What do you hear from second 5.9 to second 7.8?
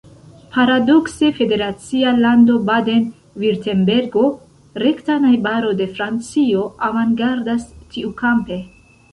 Francio, avangardas